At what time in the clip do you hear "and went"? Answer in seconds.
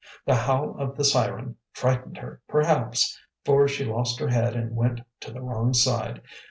4.55-5.01